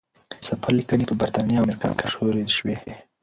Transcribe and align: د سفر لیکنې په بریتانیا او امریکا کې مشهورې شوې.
د 0.41 0.43
سفر 0.47 0.71
لیکنې 0.79 1.03
په 1.07 1.15
بریتانیا 1.19 1.57
او 1.59 1.63
امریکا 1.67 1.89
کې 1.99 2.05
مشهورې 2.07 2.43
شوې. 2.57 2.77